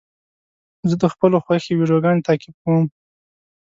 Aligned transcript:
زه 0.89 0.95
د 1.01 1.03
خپلو 1.13 1.37
خوښې 1.45 1.73
ویډیوګانو 1.79 2.25
تعقیب 2.27 2.55
کوم. 2.63 2.85